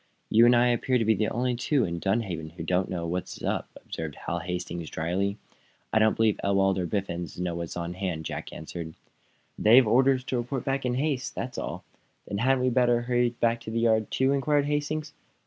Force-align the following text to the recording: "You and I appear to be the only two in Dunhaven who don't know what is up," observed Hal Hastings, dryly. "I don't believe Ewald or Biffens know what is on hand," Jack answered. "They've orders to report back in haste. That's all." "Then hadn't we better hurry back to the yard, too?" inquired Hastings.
"You 0.31 0.47
and 0.47 0.55
I 0.55 0.69
appear 0.69 0.97
to 0.97 1.05
be 1.05 1.13
the 1.13 1.27
only 1.27 1.55
two 1.55 1.83
in 1.85 1.99
Dunhaven 1.99 2.49
who 2.53 2.63
don't 2.63 2.89
know 2.89 3.05
what 3.05 3.25
is 3.25 3.43
up," 3.43 3.69
observed 3.85 4.15
Hal 4.25 4.39
Hastings, 4.39 4.89
dryly. 4.89 5.37
"I 5.93 5.99
don't 5.99 6.15
believe 6.15 6.39
Ewald 6.43 6.79
or 6.79 6.87
Biffens 6.87 7.39
know 7.39 7.53
what 7.53 7.65
is 7.65 7.77
on 7.77 7.93
hand," 7.93 8.25
Jack 8.25 8.51
answered. 8.51 8.95
"They've 9.59 9.85
orders 9.87 10.23
to 10.23 10.37
report 10.37 10.65
back 10.65 10.87
in 10.87 10.95
haste. 10.95 11.35
That's 11.35 11.59
all." 11.59 11.83
"Then 12.27 12.39
hadn't 12.39 12.63
we 12.63 12.69
better 12.71 13.01
hurry 13.01 13.29
back 13.29 13.59
to 13.61 13.69
the 13.69 13.79
yard, 13.81 14.09
too?" 14.09 14.31
inquired 14.31 14.65
Hastings. 14.65 15.13